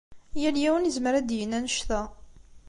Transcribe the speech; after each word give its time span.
Yal 0.41 0.57
yiwen 0.61 0.87
yezmer 0.87 1.13
ad 1.15 1.25
d-yini 1.27 1.55
anect-a. 1.57 2.01